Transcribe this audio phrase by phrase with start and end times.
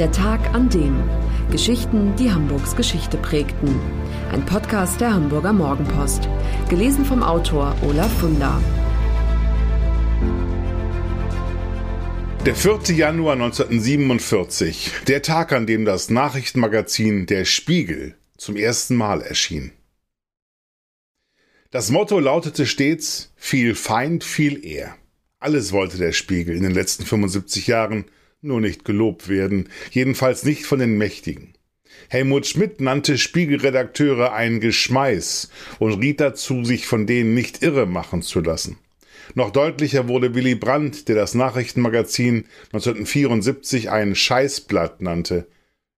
[0.00, 1.08] Der Tag an dem.
[1.52, 3.78] Geschichten, die Hamburgs Geschichte prägten.
[4.32, 6.28] Ein Podcast der Hamburger Morgenpost.
[6.68, 8.60] Gelesen vom Autor Olaf Funder.
[12.44, 12.96] Der 4.
[12.96, 19.70] Januar 1947, der Tag, an dem das Nachrichtenmagazin Der Spiegel zum ersten Mal erschien.
[21.70, 24.96] Das Motto lautete stets viel Feind, viel Ehr.
[25.38, 28.06] Alles wollte der Spiegel in den letzten 75 Jahren,
[28.44, 31.54] nur nicht gelobt werden, jedenfalls nicht von den Mächtigen.
[32.08, 38.22] Helmut Schmidt nannte Spiegelredakteure ein Geschmeiß und riet dazu, sich von denen nicht irre machen
[38.22, 38.78] zu lassen.
[39.34, 45.46] Noch deutlicher wurde Willy Brandt, der das Nachrichtenmagazin 1974 ein Scheißblatt nannte.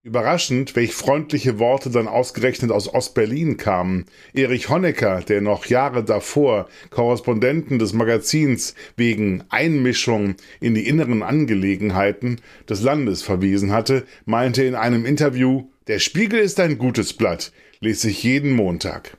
[0.07, 4.05] Überraschend, welch freundliche Worte dann ausgerechnet aus Ostberlin kamen.
[4.35, 12.41] Erich Honecker, der noch Jahre davor Korrespondenten des Magazins wegen Einmischung in die inneren Angelegenheiten
[12.69, 18.09] des Landes verwiesen hatte, meinte in einem Interview, der Spiegel ist ein gutes Blatt, lese
[18.09, 19.17] ich jeden Montag.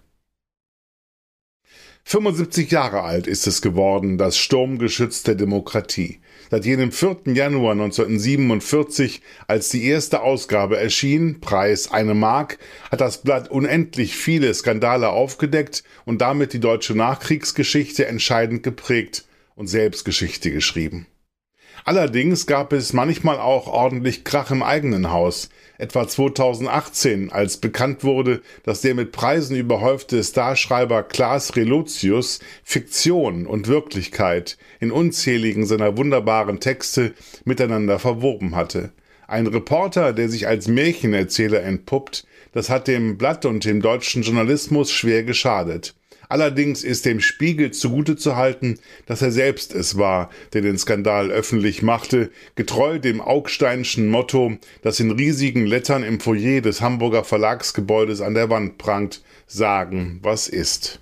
[2.06, 6.22] 75 Jahre alt ist es geworden, das Sturmgeschütz der Demokratie.
[6.50, 7.34] Seit jenem 4.
[7.34, 12.58] Januar 1947, als die erste Ausgabe erschien, Preis eine Mark,
[12.90, 19.26] hat das Blatt unendlich viele Skandale aufgedeckt und damit die deutsche Nachkriegsgeschichte entscheidend geprägt
[19.56, 21.08] und selbst Geschichte geschrieben.
[21.88, 25.48] Allerdings gab es manchmal auch ordentlich Krach im eigenen Haus.
[25.78, 33.70] Etwa 2018, als bekannt wurde, dass der mit Preisen überhäufte Starschreiber Klaas Relotius Fiktion und
[33.70, 37.14] Wirklichkeit in unzähligen seiner wunderbaren Texte
[37.46, 38.92] miteinander verwoben hatte.
[39.26, 44.92] Ein Reporter, der sich als Märchenerzähler entpuppt, das hat dem Blatt und dem deutschen Journalismus
[44.92, 45.96] schwer geschadet.
[46.30, 51.32] Allerdings ist dem Spiegel zugute zu halten, dass er selbst es war, der den Skandal
[51.32, 58.22] öffentlich machte, getreu dem Augsteinschen Motto, das in riesigen Lettern im Foyer des Hamburger Verlagsgebäudes
[58.22, 61.00] an der Wand prangt, sagen, was ist.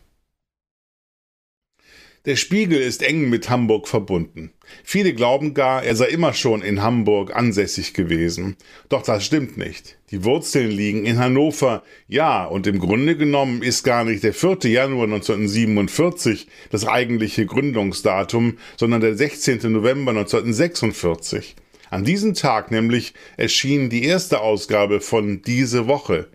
[2.25, 4.51] Der Spiegel ist eng mit Hamburg verbunden.
[4.83, 8.55] Viele glauben gar, er sei immer schon in Hamburg ansässig gewesen.
[8.89, 9.99] Doch das stimmt nicht.
[10.09, 11.83] Die Wurzeln liegen in Hannover.
[12.07, 14.57] Ja, und im Grunde genommen ist gar nicht der 4.
[14.63, 19.71] Januar 1947 das eigentliche Gründungsdatum, sondern der 16.
[19.71, 21.55] November 1946.
[21.91, 26.29] An diesem Tag nämlich erschien die erste Ausgabe von Diese Woche.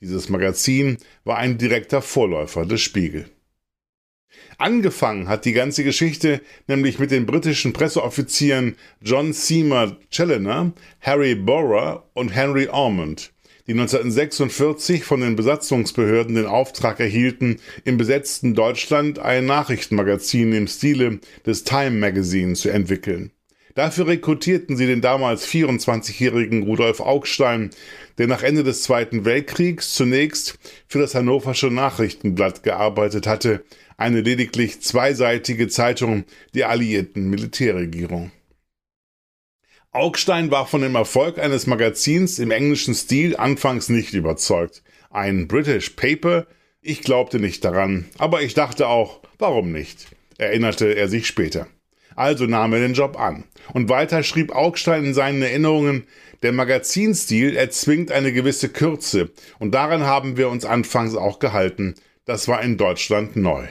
[0.00, 3.26] Dieses Magazin war ein direkter Vorläufer des Spiegel.
[4.58, 12.08] Angefangen hat die ganze Geschichte nämlich mit den britischen Presseoffizieren John Seymour Challoner, Harry Borer
[12.14, 13.32] und Henry Ormond,
[13.66, 21.20] die 1946 von den Besatzungsbehörden den Auftrag erhielten, im besetzten Deutschland ein Nachrichtenmagazin im Stile
[21.46, 23.32] des Time Magazine zu entwickeln.
[23.74, 27.70] Dafür rekrutierten sie den damals 24-jährigen Rudolf Augstein,
[28.18, 33.64] der nach Ende des Zweiten Weltkriegs zunächst für das Hannoversche Nachrichtenblatt gearbeitet hatte,
[33.96, 36.24] eine lediglich zweiseitige Zeitung
[36.54, 38.30] der alliierten Militärregierung.
[39.90, 44.82] Augstein war von dem Erfolg eines Magazins im englischen Stil anfangs nicht überzeugt.
[45.10, 46.46] Ein British Paper?
[46.80, 50.08] Ich glaubte nicht daran, aber ich dachte auch, warum nicht?
[50.36, 51.68] erinnerte er sich später.
[52.16, 53.44] Also nahm er den Job an.
[53.72, 56.04] Und weiter schrieb Augstein in seinen Erinnerungen,
[56.42, 61.94] der Magazinstil erzwingt eine gewisse Kürze, und daran haben wir uns anfangs auch gehalten.
[62.26, 63.66] Das war in Deutschland neu.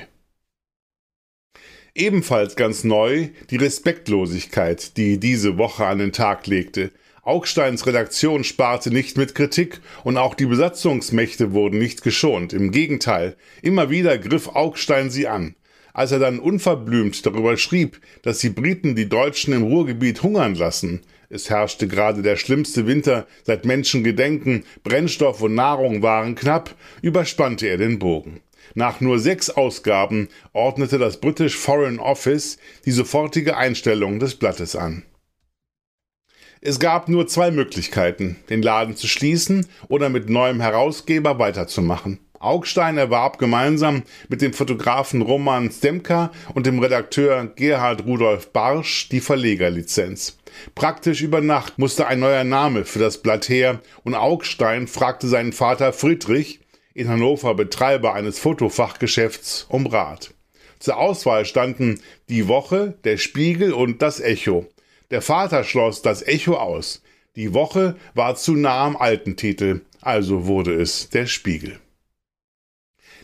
[1.95, 6.91] Ebenfalls ganz neu die Respektlosigkeit, die diese Woche an den Tag legte.
[7.21, 12.51] Augsteins Redaktion sparte nicht mit Kritik und auch die Besatzungsmächte wurden nicht geschont.
[12.51, 15.55] Im Gegenteil, immer wieder griff Augstein sie an.
[15.93, 21.01] Als er dann unverblümt darüber schrieb, dass die Briten die Deutschen im Ruhrgebiet hungern lassen,
[21.29, 27.77] es herrschte gerade der schlimmste Winter seit Menschengedenken, Brennstoff und Nahrung waren knapp, überspannte er
[27.77, 28.41] den Bogen.
[28.75, 35.03] Nach nur sechs Ausgaben ordnete das British Foreign Office die sofortige Einstellung des Blattes an.
[36.61, 42.19] Es gab nur zwei Möglichkeiten, den Laden zu schließen oder mit neuem Herausgeber weiterzumachen.
[42.43, 49.21] Augstein erwarb gemeinsam mit dem Fotografen Roman Stemka und dem Redakteur Gerhard Rudolf Barsch die
[49.21, 50.37] Verlegerlizenz.
[50.75, 55.53] Praktisch über Nacht musste ein neuer Name für das Blatt her und Augstein fragte seinen
[55.53, 56.59] Vater Friedrich,
[56.93, 60.33] in Hannover Betreiber eines Fotofachgeschäfts um Rat.
[60.79, 64.67] Zur Auswahl standen die Woche, der Spiegel und das Echo.
[65.11, 67.01] Der Vater schloss das Echo aus.
[67.35, 71.79] Die Woche war zu nah am alten Titel, also wurde es der Spiegel.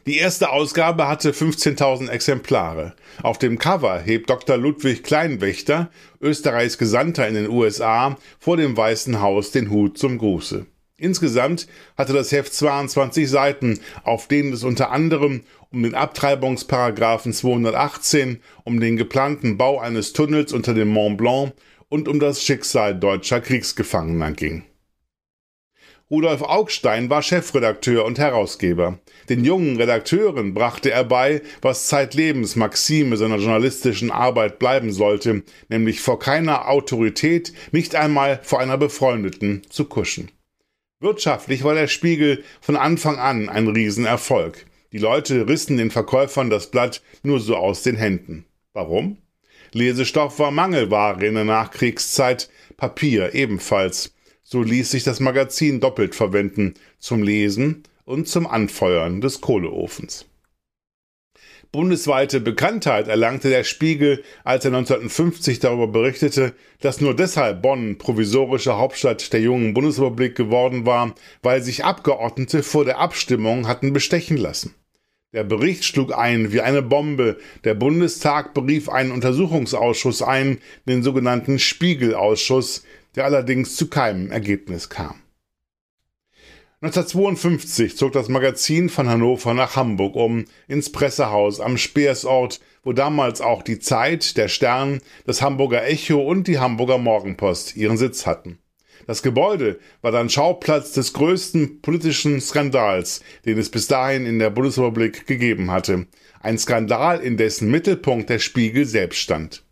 [0.05, 2.95] Die erste Ausgabe hatte 15.000 Exemplare.
[3.21, 4.57] Auf dem Cover hebt Dr.
[4.57, 5.89] Ludwig Kleinwächter,
[6.21, 10.65] Österreichs Gesandter in den USA, vor dem Weißen Haus den Hut zum Gruße.
[10.97, 11.67] Insgesamt
[11.97, 18.79] hatte das Heft 22 Seiten, auf denen es unter anderem um den Abtreibungsparagraphen 218, um
[18.79, 21.53] den geplanten Bau eines Tunnels unter dem Mont Blanc
[21.87, 24.63] und um das Schicksal deutscher Kriegsgefangener ging.
[26.11, 28.97] Rudolf Augstein war Chefredakteur und Herausgeber.
[29.29, 36.01] Den jungen Redakteuren brachte er bei, was zeitlebens Maxime seiner journalistischen Arbeit bleiben sollte, nämlich
[36.01, 40.31] vor keiner Autorität, nicht einmal vor einer Befreundeten, zu kuschen.
[40.99, 44.65] Wirtschaftlich war der Spiegel von Anfang an ein Riesenerfolg.
[44.91, 48.45] Die Leute rissen den Verkäufern das Blatt nur so aus den Händen.
[48.73, 49.17] Warum?
[49.73, 54.15] Lesestoff war Mangelware in der Nachkriegszeit, Papier ebenfalls.
[54.51, 60.25] So ließ sich das Magazin doppelt verwenden, zum Lesen und zum Anfeuern des Kohleofens.
[61.71, 68.75] Bundesweite Bekanntheit erlangte der Spiegel, als er 1950 darüber berichtete, dass nur deshalb Bonn provisorische
[68.75, 71.13] Hauptstadt der jungen Bundesrepublik geworden war,
[71.43, 74.73] weil sich Abgeordnete vor der Abstimmung hatten bestechen lassen.
[75.31, 77.37] Der Bericht schlug ein wie eine Bombe.
[77.63, 80.57] Der Bundestag berief einen Untersuchungsausschuss ein,
[80.87, 82.83] den sogenannten Spiegelausschuss,
[83.15, 85.21] der allerdings zu keinem Ergebnis kam.
[86.81, 93.41] 1952 zog das Magazin von Hannover nach Hamburg um, ins Pressehaus am Speersort, wo damals
[93.41, 98.59] auch die Zeit, der Stern, das Hamburger Echo und die Hamburger Morgenpost ihren Sitz hatten.
[99.07, 104.49] Das Gebäude war dann Schauplatz des größten politischen Skandals, den es bis dahin in der
[104.49, 106.05] Bundesrepublik gegeben hatte.
[106.39, 109.63] Ein Skandal, in dessen Mittelpunkt der Spiegel selbst stand.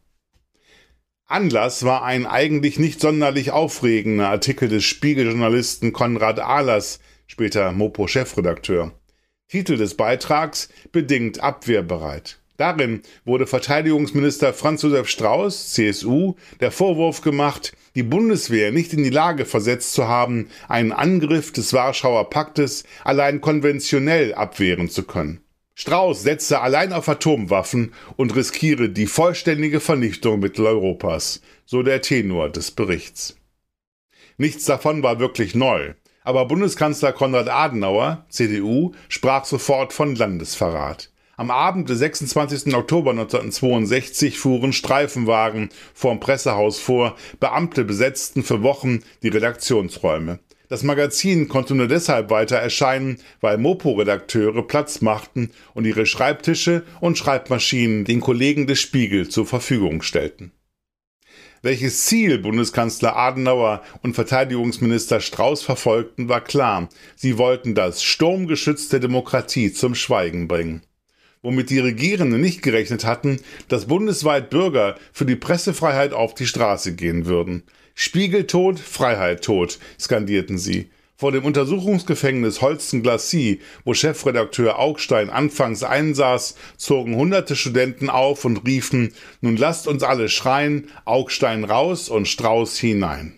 [1.29, 8.93] Anlass war ein eigentlich nicht sonderlich aufregender Artikel des Spiegeljournalisten Konrad Ahlers, später Mopo-Chefredakteur.
[9.49, 12.39] Titel des Beitrags Bedingt abwehrbereit.
[12.55, 19.09] Darin wurde Verteidigungsminister Franz Josef Strauß, CSU, der Vorwurf gemacht, die Bundeswehr nicht in die
[19.09, 25.41] Lage versetzt zu haben, einen Angriff des Warschauer Paktes allein konventionell abwehren zu können.
[25.79, 32.71] Strauß setze allein auf Atomwaffen und riskiere die vollständige Vernichtung Mitteleuropas, so der Tenor des
[32.71, 33.37] Berichts.
[34.37, 35.93] Nichts davon war wirklich neu,
[36.23, 41.11] aber Bundeskanzler Konrad Adenauer, CDU, sprach sofort von Landesverrat.
[41.35, 42.73] Am Abend des 26.
[42.73, 50.39] Oktober 1962 fuhren Streifenwagen vorm Pressehaus vor, Beamte besetzten für Wochen die Redaktionsräume.
[50.69, 57.17] Das Magazin konnte nur deshalb weiter erscheinen, weil Mopo-Redakteure Platz machten und ihre Schreibtische und
[57.17, 60.51] Schreibmaschinen den Kollegen des Spiegel zur Verfügung stellten.
[61.61, 66.89] Welches Ziel Bundeskanzler Adenauer und Verteidigungsminister Strauß verfolgten, war klar.
[67.15, 70.83] Sie wollten das Sturmgeschütz der Demokratie zum Schweigen bringen
[71.41, 76.95] womit die Regierenden nicht gerechnet hatten, dass bundesweit Bürger für die Pressefreiheit auf die Straße
[76.95, 77.63] gehen würden.
[77.99, 80.91] Spiegeltod, Freiheit tot, skandierten sie.
[81.15, 89.15] Vor dem Untersuchungsgefängnis Holsten-Glacis, wo Chefredakteur Augstein anfangs einsaß, zogen hunderte Studenten auf und riefen,
[89.41, 93.33] nun lasst uns alle schreien, Augstein raus und Strauß hinein.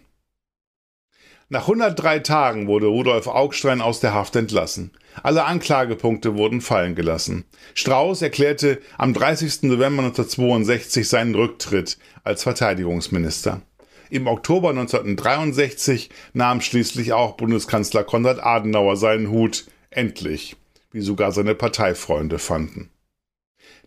[1.48, 4.92] Nach 103 Tagen wurde Rudolf Augstein aus der Haft entlassen.
[5.24, 7.46] Alle Anklagepunkte wurden fallen gelassen.
[7.76, 9.64] Strauß erklärte am 30.
[9.64, 13.62] November 1962 seinen Rücktritt als Verteidigungsminister.
[14.10, 20.56] Im Oktober 1963 nahm schließlich auch Bundeskanzler Konrad Adenauer seinen Hut, endlich,
[20.92, 22.90] wie sogar seine Parteifreunde fanden.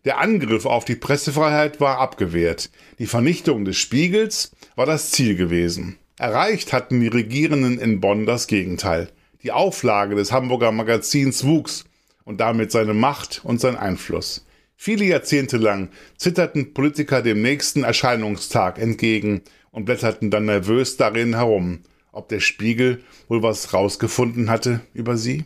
[0.04, 2.70] Der Angriff auf die Pressefreiheit war abgewehrt.
[2.98, 5.98] Die Vernichtung des Spiegels war das Ziel gewesen.
[6.18, 9.08] Erreicht hatten die Regierenden in Bonn das Gegenteil.
[9.42, 11.84] Die Auflage des Hamburger Magazins wuchs
[12.24, 14.44] und damit seine Macht und sein Einfluss.
[14.84, 21.82] Viele Jahrzehnte lang zitterten Politiker dem nächsten Erscheinungstag entgegen und blätterten dann nervös darin herum,
[22.10, 25.44] ob der Spiegel wohl was rausgefunden hatte über sie?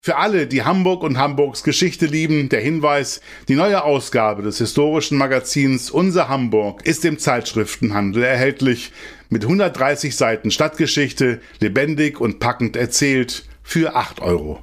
[0.00, 5.18] Für alle, die Hamburg und Hamburgs Geschichte lieben, der Hinweis, die neue Ausgabe des historischen
[5.18, 8.92] Magazins Unser Hamburg ist im Zeitschriftenhandel erhältlich
[9.28, 14.62] mit 130 Seiten Stadtgeschichte, lebendig und packend erzählt für 8,95 Euro.